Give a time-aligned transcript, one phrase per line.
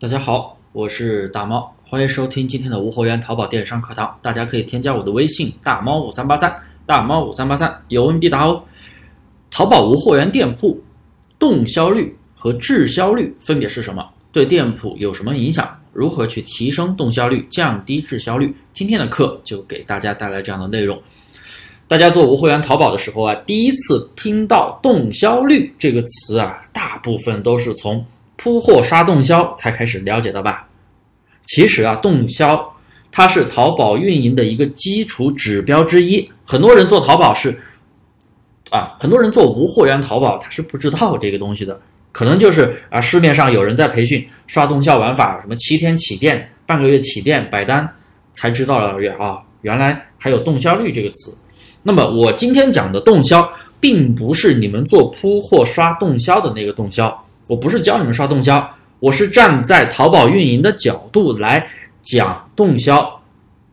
[0.00, 4.16] 大家好，我是大猫，欢迎收听今天的无货源淘宝电商课堂。
[4.22, 6.54] 大家可以添加我的微信大猫五三八三，
[6.86, 8.62] 大猫五三八三，有问必答哦。
[9.50, 10.80] 淘宝无货源店铺
[11.36, 14.08] 动销率和滞销率分别是什么？
[14.30, 15.68] 对店铺有什么影响？
[15.92, 18.54] 如何去提升动销率，降低滞销率？
[18.72, 20.96] 今天的课就给大家带来这样的内容。
[21.88, 28.06] 大家做无货源淘宝的时候啊，第一次听到动销率这个词啊，大部分都是从
[28.38, 30.66] 铺货刷动销才开始了解的吧？
[31.44, 32.58] 其实啊，动销
[33.10, 36.26] 它是淘宝运营的一个基础指标之一。
[36.44, 37.58] 很多人做淘宝是
[38.70, 41.78] 啊，很多人做无货源淘宝他是不知道这个东西的，
[42.12, 47.88] 可能就是啊，市面上有人在培训刷动销玩法，什么七天起店、半个月起店、摆单，
[48.34, 51.36] 才知道了啊，原来还有动销率这个词。
[51.82, 53.50] 那么我今天讲的动销，
[53.80, 58.64] 并不是你们做铺货刷动销的那个动销，我不是教你们刷动销，
[59.00, 61.66] 我是站在淘宝运营的角度来
[62.02, 63.20] 讲动销，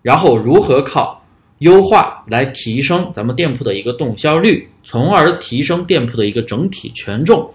[0.01, 1.21] 然后如何靠
[1.59, 7.47] 优化来提升咱们店铺的一个动销率，从而提升店铺的一个整体权重。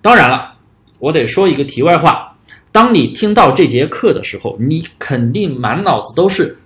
[0.00, 0.54] 当然了，
[0.98, 2.34] 我得说一个题外话，
[2.72, 6.56] 当你听到这节课的时候，你肯定满脑子都是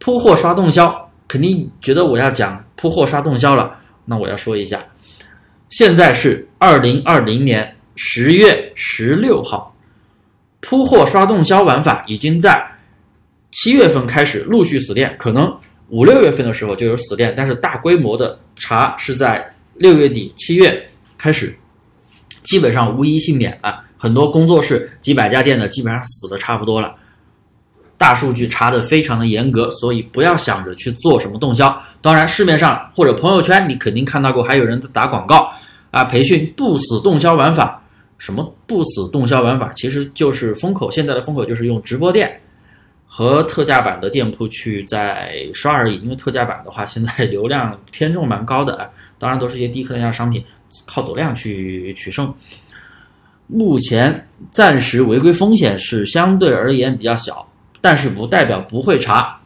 [0.00, 0.94] 铺货刷动销。
[1.28, 3.74] 肯定觉得我要讲铺货刷动销了，
[4.04, 4.82] 那我要说一下，
[5.70, 9.74] 现在是二零二零年十月十六号，
[10.60, 12.64] 铺货刷动销玩法已经在
[13.50, 15.54] 七月份开始陆续死店，可能
[15.88, 21.54] 五六月份的时候就有死店，但是大规模的查是在六月底七月开始，
[22.44, 26.94] 基本上无一幸免啊，很多工作室几百家店的基本上死的差不多了。
[27.98, 31.80] 大数据查的非常的严格，所以不要想着去做什么动销。
[32.00, 35.52] 当然，市面上或者朋友圈你肯定看到过，还有人在打广告
[35.90, 37.81] 啊，培训不死动销玩法。
[38.22, 39.72] 什么不死动销玩法？
[39.74, 40.88] 其实就是风口。
[40.88, 42.40] 现在的风口就是用直播店
[43.04, 45.96] 和特价版的店铺去在刷而已。
[46.02, 48.88] 因为特价版的话，现在流量偏重蛮高的啊，
[49.18, 50.40] 当然都是一些低客单价商品，
[50.86, 52.32] 靠走量去取胜。
[53.48, 57.44] 目前暂时违规风险是相对而言比较小。
[57.80, 59.36] 但是不代表不会查，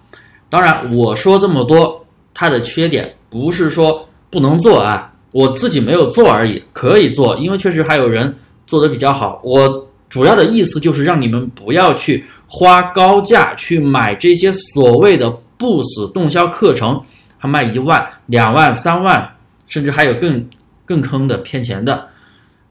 [0.51, 9.41] 当然我说这么多，它的缺点不是说不能做啊，我自己没有做而已，可以做，因为确实还有人做的比较好。
[9.43, 17.01] 我主要的意思就是让你们不要去花高价去买这些所谓的不死动销课程，
[17.39, 19.29] 还卖一万、两万、三万，
[19.67, 20.49] 甚至还有更
[20.85, 22.07] 更坑的骗钱的，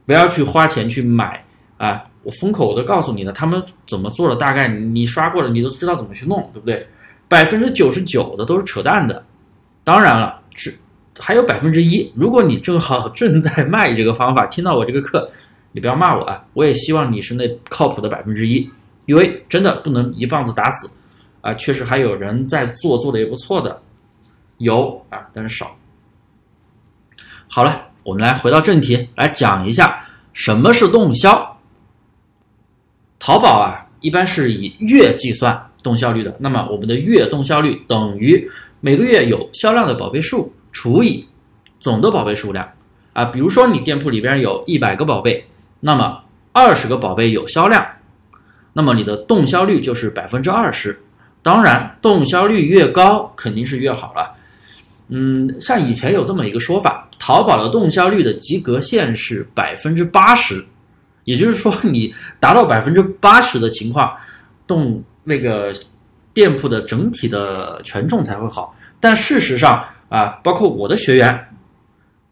[0.06, 1.44] 不要去花钱去买
[1.78, 2.02] 啊。
[2.24, 6.88] 我封口我都告诉你了，他们怎么做的，大概你刷过了，你都知道怎么去弄，对不对？
[7.28, 9.24] 百分之九十九的都是扯淡的。
[9.84, 10.76] 当然了，是
[11.20, 15.30] 还有百分之一，如果你正好正在卖这个方法，听到我这个课，
[15.76, 16.42] 你不要骂我啊！
[16.54, 18.72] 我也希望你是那靠谱的百分之一，
[19.08, 20.90] 因为真的不能一棒子打死
[21.42, 21.54] 啊！
[21.56, 23.84] 确实还有人在做，做的也不错的，
[24.60, 25.76] 有啊，但是少。
[27.50, 31.60] 好了，我们来回到正题，来讲一下什么是动销。
[33.20, 36.34] 淘宝啊，一般是以月计算动销率的。
[36.40, 38.50] 那么我们的月动销率等于
[38.80, 41.28] 每个月有销量的宝贝数除以
[41.82, 42.66] 总的宝贝数量
[43.12, 43.26] 啊。
[43.26, 45.46] 比如说你店铺里边有一百个宝贝，
[45.86, 46.20] 那么
[46.52, 47.86] 二十个宝贝有销量，
[48.74, 51.00] 那么你的动销率就是百分之二十。
[51.44, 54.34] 当然，动销率越高肯定是越好了。
[55.10, 60.66] 嗯，像以前有这么一个说法，淘宝的动销率的及格线是百分之八十。
[61.26, 64.12] 也就是说，你达到百分之八十的情况，
[64.66, 65.72] 动那个
[66.34, 68.76] 店铺的整体的权重才会好。
[69.00, 71.48] 但事实上啊，包括我的学员，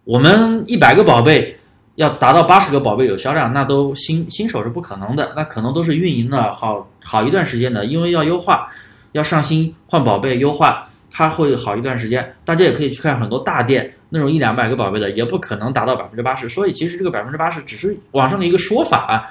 [0.05, 1.55] 我们一百个宝贝
[1.95, 5.31] 要达到八十个宝贝有销量，那都新新手是不可能的。
[5.35, 8.67] 那可能都是运营了好好一段时间的，因为要优化，
[9.11, 10.87] 要上新换宝贝优化。
[11.15, 16.49] 它会好一段时间，大家也可以去看很多大店那种一两百个宝贝的，也不可能达到百分之八十。
[16.49, 19.29] 所以其实这个百分之八十只是网上的一个说法啊，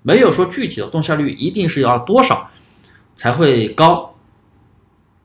[0.00, 2.48] 没有说具体的动销率一定是要多少
[3.14, 4.10] 才会高。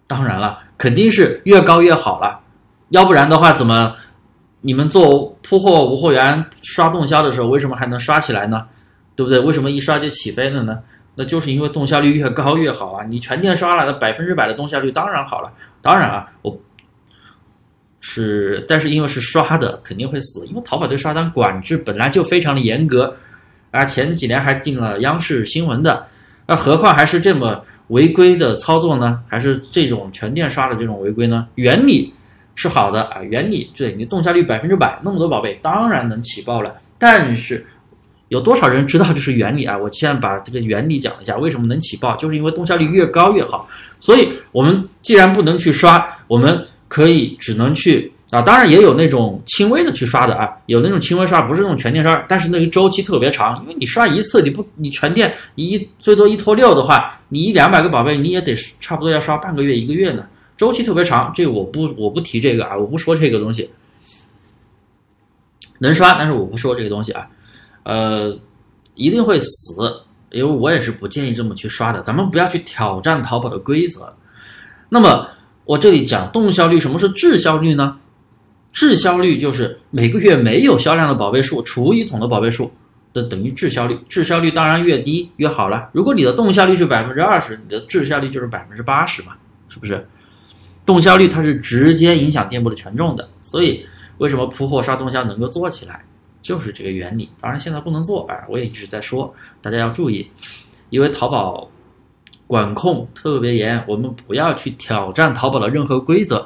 [0.05, 2.37] 当然了，肯定是越高越好了，
[2.89, 3.95] 要不然的话，怎么
[4.65, 8.65] 你们做铺货无货源刷动销的时候，为什么还能刷起来呢？
[9.13, 9.37] 对不对？
[9.37, 10.79] 为什么一刷就起飞了呢？
[11.15, 13.05] 那就是因为动销率越高越好啊！
[13.07, 15.51] 你全店刷了，那百分之百的动销率当然好了。
[15.81, 16.57] 当然啊，我
[17.99, 23.15] 是，但是因为是刷的，肯定会死，因为淘宝对刷单管制本来就非常的严格
[23.71, 23.85] 啊。
[23.85, 26.07] 前几年还进了央视新闻的，
[26.47, 29.21] 那何况还是这么违规的操作呢？
[29.27, 31.47] 还是这种全店刷的这种违规呢？
[31.55, 32.11] 原理
[32.55, 36.75] 是好的啊，原理对你动销率百分之百，那么多宝贝当然能起爆了。
[36.97, 37.65] 但是
[38.29, 39.77] 有多少人知道这是原理啊？
[39.77, 43.67] 我现在把这个原理讲一下，为什么能起爆，就是因为动效率越高越好。
[43.99, 60.25] 所以我们既然不能去刷，我们可以只能去啊，当然也有那种轻微的去刷的啊，有那种轻微刷，不是那种全电刷，但是那个周期特别长，因为你刷一次，你不你全电一最多一拖六的话，你一两百个宝贝你也得差不多要刷半个月一个月呢，
[60.63, 61.29] 周期特别长。
[61.35, 63.69] 这个我不我不提这个啊，我不说这个东西，
[65.77, 67.27] 能刷，但是我不说这个东西啊。
[67.83, 68.33] 呃，
[68.95, 69.75] 一定会死，
[70.31, 72.01] 因为我也是不建议这么去刷的。
[72.01, 74.15] 咱们不要去挑战淘宝的规则。
[74.87, 75.27] 那么
[75.65, 77.99] 我这里讲动效率，什么是滞销率呢？
[78.71, 82.71] 滞销率就是每个月没有销量的宝贝数除以总的宝贝数
[83.11, 83.99] 的等于滞销率。
[84.07, 85.89] 滞销率当然越低越好了。
[85.91, 89.33] 如果你的动效率是百分之二十，你的滞销率就是百分之八十嘛，
[89.67, 90.07] 是不是？
[90.85, 93.85] 动销率它是直接影响店铺的权重的，所以
[94.17, 96.03] 为什么铺货刷动销能够做起来？
[96.41, 100.29] 就是这个原理，当然现在不能做，哎，我也一直在说，大家要注意，
[100.89, 101.69] 因为淘宝
[102.47, 106.45] 管控特别严，我们不要去挑战淘宝的任何规则。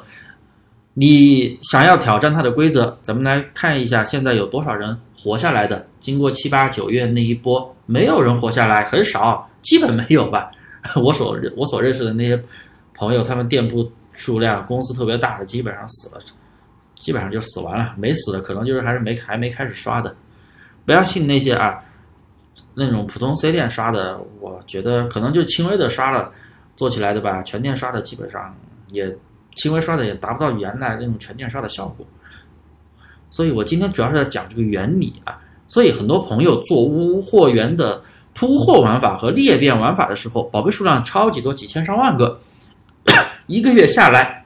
[0.94, 5.84] 你想要挑战它的规则，咱们来看一下现在有多少人活下来的。
[5.98, 10.48] 经过七八九月那一波，没有人活下来，很少，基本没有吧。
[10.94, 12.40] 我所我所认识的那些
[12.94, 16.20] 朋友，他们店铺数量、公司特别大的，基本上死了。
[17.00, 20.12] 基本上就死完了，没死的可能就是还是没还没开始刷的，
[20.84, 21.78] 不要信那些啊，
[22.74, 26.32] 那种普通 C 店刷的，我觉得可能就轻微的刷了
[26.74, 28.52] 做起来的吧，全店刷的基本上
[28.88, 29.16] 也
[29.54, 32.04] 轻微刷的也达不到原来那种全店刷的效果。
[33.30, 35.38] 所以我今天主要是在讲这个原理啊，
[35.68, 38.02] 所以很多朋友做无货源的
[38.34, 42.40] 铺货玩法和裂变玩法的时候，宝贝数量超级多，几千上万个，
[43.48, 44.36] 一个月下来。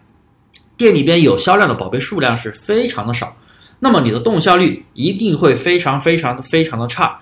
[0.74, 3.36] 店里边有销量的宝贝数量是非常的少，
[3.78, 7.16] 那么你的动效率一定会非常非常的非常的差。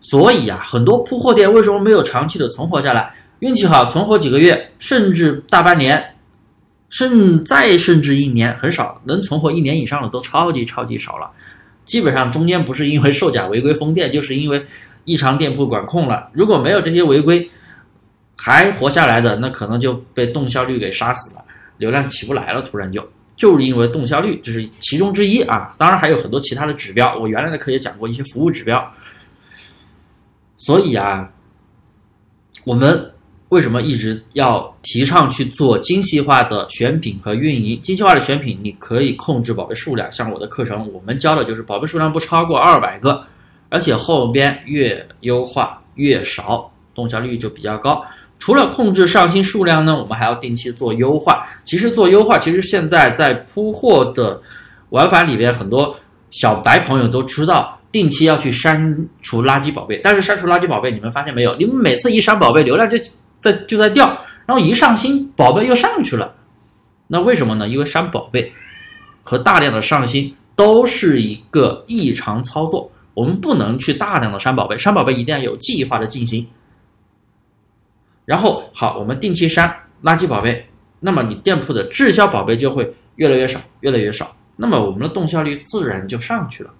[0.00, 3.12] 所以啊，很多铺货店为什么没有长期的存活下来？
[3.40, 6.14] 运气好存活几个月，甚至大半年，
[6.90, 11.28] 甚再甚至一年，很少能存活一年以上的都超级超级少了。
[11.86, 14.64] 基本上中间不是因为售假违规封店，就是因为
[15.04, 16.28] 异常店铺管控了。
[16.32, 17.50] 如果没有这些违规，
[18.42, 21.44] 还活下来的，那可能就被动效率给杀死了。
[21.76, 23.06] 流量起不来了，突然就
[23.36, 25.74] 就是因为动效率，这是其中之一啊。
[25.76, 28.82] 当然还有很多其他的指标，我原来的课也讲过一些服务指标。
[30.56, 31.30] 所以啊，
[32.64, 33.12] 我们
[33.50, 37.78] 为什么一直要提倡去做精细化的选品和运营？
[37.82, 40.10] 精细化的选品，你可以控制宝贝数量。
[40.10, 43.22] 像我的课程，我们教的就是宝贝数量不超过二百个，
[43.68, 48.02] 而且后边越优化越少，动效率就比较高。
[48.40, 51.46] 除了控制上新数量呢，我们还要定期做优化。
[51.64, 54.40] 其实做优化，其实现在在铺货的
[54.88, 55.94] 玩法里边，很多
[56.30, 60.00] 小白朋友都知道，定期要去删除垃圾宝贝。
[60.02, 61.54] 但是删除垃圾宝贝，你们发现没有？
[61.56, 62.96] 你们每次一删宝贝，流量就
[63.40, 64.06] 在就在掉，
[64.46, 66.34] 然后一上新宝贝又上去了。
[67.06, 67.68] 那为什么呢？
[67.68, 68.50] 因为删宝贝
[69.22, 76.46] 和大量的上新都是一个异常操作，我们不能去大量的删宝贝，删宝贝一定要有计划的进行。
[78.24, 80.66] 然后好，我们定期删垃圾宝贝，
[81.00, 86.70] 那么你店铺的滞销宝贝就会越来越少，越来越少，那么我们的动效率自然就上去了。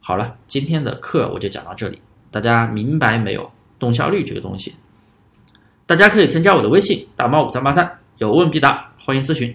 [0.00, 2.00] 好了，今天的课我就讲到这里，
[2.30, 3.50] 大家明白没有？
[3.76, 4.74] 动效率这个东西，
[5.84, 9.54] 大家可以添加我的微信大猫五三八三，有问必答，欢迎咨询。